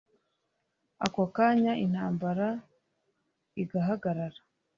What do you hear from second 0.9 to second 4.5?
ako kanya intambara igahagarara